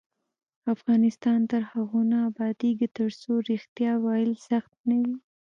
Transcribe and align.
افغانستان 0.73 1.39
تر 1.51 1.61
هغو 1.71 1.99
نه 2.11 2.17
ابادیږي، 2.29 2.87
ترڅو 2.97 3.31
ریښتیا 3.49 3.91
ویل 4.03 4.31
سخت 4.49 4.73
نه 4.89 4.95
وي. 5.01 5.15